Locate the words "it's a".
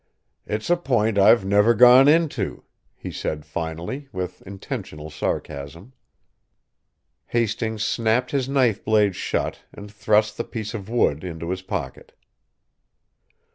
0.47-0.77